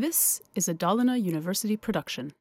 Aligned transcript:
This 0.00 0.42
is 0.54 0.68
a 0.68 0.72
Dalarna 0.72 1.16
University 1.18 1.76
production. 1.76 2.32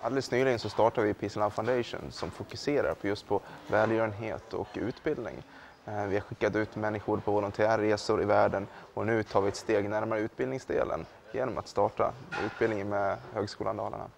Alldeles 0.00 0.30
nyligen 0.30 0.58
så 0.58 0.68
startade 0.68 1.06
vi 1.06 1.14
Peace 1.14 1.40
and 1.40 1.44
Love 1.44 1.50
Foundation 1.50 2.12
som 2.12 2.30
fokuserar 2.30 2.94
på 2.94 3.06
just 3.06 3.26
på 3.26 3.40
välgörenhet 3.70 4.54
och 4.54 4.68
utbildning. 4.74 5.42
Eh, 5.84 6.06
vi 6.06 6.14
har 6.14 6.20
skickat 6.20 6.56
ut 6.56 6.76
människor 6.76 7.18
på 7.18 7.32
volontärresor 7.32 8.22
i 8.22 8.24
världen 8.24 8.66
och 8.94 9.06
nu 9.06 9.22
tar 9.22 9.40
vi 9.40 9.48
ett 9.48 9.56
steg 9.56 9.90
närmare 9.90 10.20
utbildningsdelen 10.20 11.06
genom 11.32 11.58
att 11.58 11.68
starta 11.68 12.12
utbildningen 12.44 12.88
med 12.88 13.18
Högskolan 13.32 13.76
Dalarna. 13.76 14.08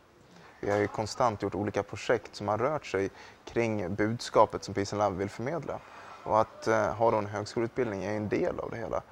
Vi 0.61 0.70
har 0.70 0.79
ju 0.79 0.86
konstant 0.86 1.43
gjort 1.43 1.54
olika 1.54 1.82
projekt 1.82 2.36
som 2.36 2.48
har 2.48 2.59
rört 2.59 2.86
sig 2.86 3.11
kring 3.45 3.95
budskapet 3.95 4.64
som 4.64 4.75
Peace 4.75 4.96
and 4.96 5.04
Love 5.04 5.16
vill 5.16 5.30
förmedla. 5.30 5.79
Och 6.25 6.41
att 6.41 6.66
eh, 6.66 6.95
ha 6.95 7.11
då 7.11 7.16
en 7.16 7.27
högskoleutbildning 7.27 8.04
är 8.04 8.16
en 8.16 8.29
del 8.29 8.61
av 8.61 8.70
det 8.70 8.77
hela. 8.77 9.02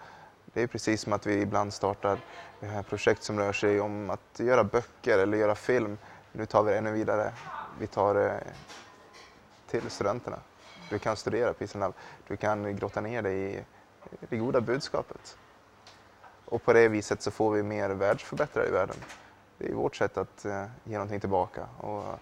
Det 0.54 0.62
är 0.62 0.66
precis 0.66 1.00
som 1.00 1.12
att 1.12 1.26
vi 1.26 1.40
ibland 1.40 1.72
startar 1.72 2.18
eh, 2.60 2.82
projekt 2.82 3.22
som 3.22 3.38
rör 3.38 3.52
sig 3.52 3.80
om 3.80 4.10
att 4.10 4.40
göra 4.40 4.64
böcker 4.64 5.18
eller 5.18 5.38
göra 5.38 5.54
film. 5.54 5.98
Nu 6.32 6.46
tar 6.46 6.62
vi 6.62 6.72
det 6.72 6.78
ännu 6.78 6.92
vidare. 6.92 7.32
Vi 7.78 7.86
tar 7.86 8.14
det 8.14 8.44
till 9.66 9.90
studenterna. 9.90 10.36
Du 10.90 10.98
kan 10.98 11.16
studera 11.16 11.52
Peace 11.52 11.78
Love. 11.78 11.92
Du 12.28 12.36
kan 12.36 12.76
grotta 12.76 13.00
ner 13.00 13.22
dig 13.22 13.38
i 13.38 13.56
eh, 13.56 13.62
det 14.28 14.36
goda 14.36 14.60
budskapet. 14.60 15.38
Och 16.44 16.62
på 16.62 16.72
det 16.72 16.88
viset 16.88 17.22
så 17.22 17.30
får 17.30 17.50
vi 17.50 17.62
mer 17.62 17.90
världsförbättrare 17.90 18.68
i 18.68 18.70
världen. 18.70 18.96
Det 19.58 19.70
är 19.70 19.74
vårt 19.74 19.96
sätt 19.96 20.16
att 20.16 20.46
ge 20.84 20.92
någonting 20.94 21.20
tillbaka 21.20 21.66
och 21.78 22.18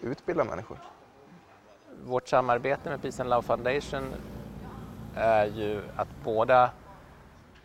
utbilda 0.00 0.44
människor. 0.44 0.78
Vårt 2.04 2.28
samarbete 2.28 2.90
med 2.90 3.02
Peace 3.02 3.22
and 3.22 3.30
Love 3.30 3.42
Foundation 3.42 4.14
är 5.14 5.46
ju 5.46 5.82
att 5.96 6.08
båda 6.24 6.70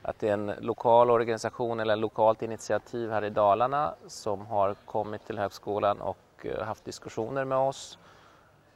att 0.02 0.20
det 0.20 0.30
är 0.30 0.34
en 0.34 0.54
lokal 0.60 1.10
organisation 1.10 1.80
eller 1.80 1.96
lokalt 1.96 2.42
initiativ 2.42 3.12
här 3.12 3.24
i 3.24 3.30
Dalarna 3.30 3.94
som 4.08 4.46
har 4.46 4.74
kommit 4.86 5.26
till 5.26 5.38
högskolan 5.38 6.02
och 6.02 6.18
eh, 6.42 6.64
haft 6.64 6.86
diskussioner 6.86 7.46
med 7.46 7.58
oss. 7.58 7.98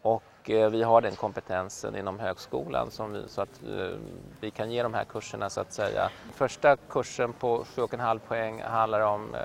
Och 0.02 0.50
eh, 0.50 0.70
vi 0.70 0.84
har 0.84 1.02
den 1.02 1.16
kompetensen 1.16 1.96
inom 1.96 2.20
högskolan 2.20 2.92
som 2.92 3.14
vi, 3.14 3.24
så 3.28 3.42
att 3.42 3.64
eh, 3.64 3.98
vi 4.40 4.52
kan 4.52 4.72
ge 4.72 4.84
de 4.84 4.94
här 4.94 5.04
kurserna 5.04 5.50
så 5.50 5.62
att 5.62 5.74
säga. 5.74 6.10
Första 6.34 6.76
kursen 6.76 7.34
på 7.34 7.64
7,5 7.64 8.20
poäng 8.20 8.62
handlar 8.62 9.00
om 9.00 9.36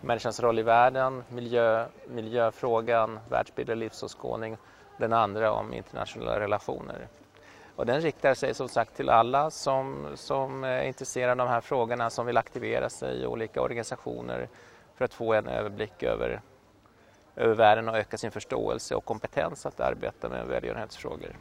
människans 0.00 0.40
roll 0.40 0.58
i 0.58 0.62
världen, 0.62 1.24
miljö, 1.28 1.86
miljöfrågan, 2.08 3.18
världsbild 3.28 3.70
och 3.70 3.76
livsåskådning. 3.76 4.56
Den 4.98 5.12
andra 5.12 5.52
om 5.52 5.74
internationella 5.74 6.40
relationer. 6.40 7.08
Och 7.76 7.86
den 7.86 8.00
riktar 8.00 8.34
sig 8.34 8.54
som 8.54 8.68
sagt 8.68 8.96
till 8.96 9.08
alla 9.08 9.50
som, 9.50 10.12
som 10.14 10.64
eh, 10.64 10.70
är 10.70 10.82
intresserade 10.82 11.32
av 11.32 11.48
de 11.48 11.48
här 11.48 11.60
frågorna, 11.60 12.10
som 12.10 12.26
vill 12.26 12.36
aktivera 12.36 12.90
sig 12.90 13.22
i 13.22 13.26
olika 13.26 13.60
organisationer 13.60 14.48
för 14.96 15.04
att 15.04 15.14
få 15.14 15.34
en 15.34 15.46
överblick 15.46 16.02
över, 16.02 16.40
över 17.36 17.54
världen 17.54 17.88
och 17.88 17.98
öka 17.98 18.18
sin 18.18 18.30
förståelse 18.30 18.94
och 18.94 19.04
kompetens 19.04 19.66
att 19.66 19.80
arbeta 19.80 20.28
med 20.28 20.46
välgörenhetsfrågor. 20.46 21.36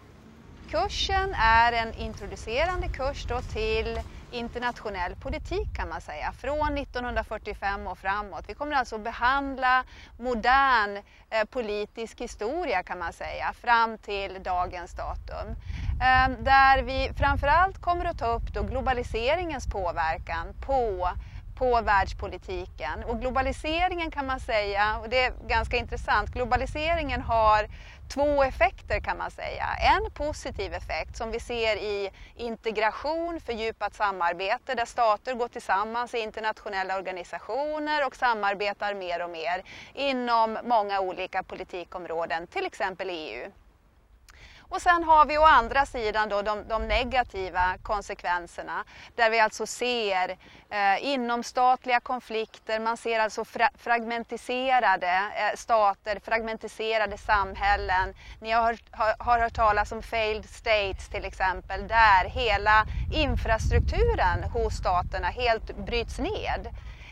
Kursen 0.67 1.34
är 1.34 1.73
en 1.73 1.94
introducerande 1.94 2.89
kurs 2.89 3.26
då 3.26 3.42
till 3.42 4.02
internationell 4.30 5.16
politik 5.16 5.73
kan 5.73 5.89
man 5.89 6.02
säga, 6.02 6.31
från 6.31 6.78
1945 6.78 7.88
och 7.88 7.98
framåt. 7.98 8.45
Vi 8.48 8.54
kommer 8.54 8.76
alltså 8.76 8.98
behandla 8.98 9.84
modern 10.17 10.98
eh, 11.30 11.45
politisk 11.50 12.22
historia 12.22 12.84
kan 12.84 13.00
man 13.00 13.14
säga, 13.14 13.54
fram 13.54 13.98
till 13.98 14.44
dagens 14.44 14.94
datum. 14.94 15.56
Ehm, 16.04 16.44
där 16.44 16.82
vi 16.82 17.12
framförallt 17.16 17.82
kommer 17.82 18.06
att 18.06 18.18
ta 18.18 18.26
upp 18.26 18.54
då 18.54 18.64
globaliseringens 18.64 19.68
påverkan 19.68 20.54
på 20.60 21.10
på 21.56 21.82
världspolitiken. 21.82 23.04
Och 23.04 23.22
globaliseringen 23.22 24.12
kan 24.12 24.26
man 24.26 24.40
säga, 24.40 24.98
och 25.02 25.10
det 25.10 25.23
är 25.23 25.34
ganska 25.48 25.78
intressant, 25.78 26.32
globaliseringen 26.32 27.22
har 27.22 27.68
två 28.08 28.44
effekter 28.44 29.00
kan 29.00 29.17
man 29.17 29.32
säga. 29.32 29.66
En 29.80 30.11
positiv 30.14 30.73
effekt 30.73 31.16
som 31.16 31.32
vi 31.32 31.39
ser 31.39 31.76
i 31.76 32.10
integration, 32.36 33.39
fördjupat 33.45 33.94
samarbete 33.94 34.76
där 34.76 34.86
stater 34.86 35.33
går 35.33 35.48
tillsammans 35.48 36.14
i 36.14 36.20
internationella 36.20 36.98
organisationer 36.98 38.08
och 38.08 38.16
samarbetar 38.16 38.94
mer 38.94 39.23
och 39.23 39.30
mer 39.30 39.64
inom 39.94 40.58
många 40.64 41.00
olika 41.00 41.44
politikområden, 41.44 42.48
till 42.48 42.66
exempel 42.66 43.10
EU. 43.10 43.52
Och 44.73 44.82
sen 44.82 45.04
har 45.04 45.26
vi 45.26 45.38
å 45.38 45.44
andra 45.44 45.86
sidan 45.86 46.30
då 46.30 46.42
de, 46.42 46.67
de 46.67 46.88
negativa 46.88 47.78
konsekvenserna 47.84 48.84
där 49.16 49.30
vi 49.30 49.39
alltså 49.39 49.66
ser 49.66 50.38
eh, 50.70 51.06
inomstatliga 51.06 52.00
konflikter, 52.00 52.80
man 52.80 52.98
ser 52.98 53.20
alltså 53.20 53.45
fra, 53.45 53.70
fragmentiserade 53.78 55.08
eh, 55.08 55.56
stater, 55.56 56.20
fragmentiserade 56.26 57.17
samhällen. 57.17 58.14
Ni 58.42 58.52
har 58.52 58.64
hört, 58.64 58.83
har, 58.92 59.16
har 59.20 59.39
hört 59.39 59.54
talas 59.54 59.92
om 59.92 60.04
failed 60.04 60.50
states 60.50 61.10
till 61.10 61.26
exempel, 61.26 61.88
där 61.88 62.26
hela 62.30 62.86
infrastrukturen 63.12 64.44
hos 64.44 64.73
staterna 64.73 65.28
helt 65.28 65.78
bryts 65.78 66.20
ned 66.20 66.67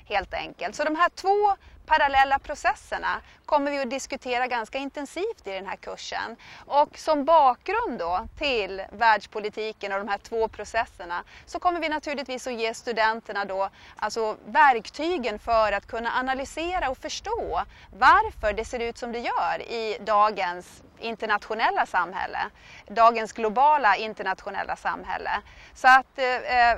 helt 0.05 0.33
enkelt. 0.33 0.75
Så 0.75 0.83
de 0.83 0.95
här 0.95 1.09
två 1.09 1.55
parallella 1.85 2.39
processerna 2.39 3.21
kommer 3.45 3.71
vi 3.71 3.79
att 3.79 3.89
diskutera 3.89 4.47
ganska 4.47 4.77
intensivt 4.77 5.47
i 5.47 5.51
den 5.51 5.65
här 5.65 5.75
kursen. 5.75 6.35
Och 6.65 6.97
som 6.97 7.25
bakgrund 7.25 7.99
då 7.99 8.27
till 8.37 8.83
världspolitiken 8.91 9.91
och 9.91 9.97
de 9.97 10.07
här 10.07 10.17
två 10.17 10.47
processerna 10.47 11.23
så 11.45 11.59
kommer 11.59 11.79
vi 11.79 11.89
naturligtvis 11.89 12.47
att 12.47 12.53
ge 12.53 12.73
studenterna 12.73 13.45
då 13.45 13.69
alltså 13.95 14.37
verktygen 14.45 15.39
för 15.39 15.71
att 15.71 15.87
kunna 15.87 16.11
analysera 16.19 16.89
och 16.89 16.97
förstå 16.97 17.61
varför 17.97 18.53
det 18.53 18.65
ser 18.65 18.79
ut 18.79 18.97
som 18.97 19.11
det 19.11 19.19
gör 19.19 19.61
i 19.61 19.97
dagens 20.05 20.83
internationella 20.99 21.85
samhälle, 21.85 22.39
dagens 22.87 23.33
globala 23.33 23.95
internationella 23.95 24.75
samhälle. 24.75 25.31
Så 25.73 25.87
att 25.87 26.19
eh, 26.19 26.25
eh 26.25 26.77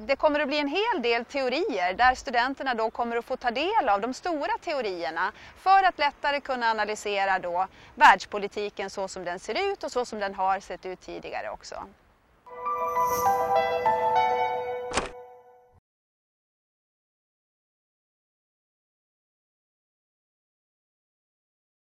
det 0.00 0.16
kommer 0.16 0.40
att 0.40 0.48
bli 0.48 0.58
en 0.58 0.68
hel 0.68 1.02
del 1.02 1.24
teorier 1.24 1.94
där 1.94 2.14
studenterna 2.14 2.74
då 2.74 2.90
kommer 2.90 3.16
att 3.16 3.24
få 3.24 3.36
ta 3.36 3.50
del 3.50 3.88
av 3.88 4.00
de 4.00 4.14
stora 4.28 4.58
teorierna 4.60 5.32
för 5.56 5.82
att 5.84 5.98
lättare 5.98 6.40
kunna 6.40 6.70
analysera 6.70 7.38
då 7.38 7.66
världspolitiken 7.94 8.90
så 8.90 9.08
som 9.08 9.24
den 9.24 9.38
ser 9.38 9.72
ut 9.72 9.84
och 9.84 9.92
så 9.92 10.04
som 10.04 10.18
den 10.18 10.34
har 10.34 10.60
sett 10.60 10.86
ut 10.86 11.00
tidigare 11.00 11.50
också. 11.50 11.74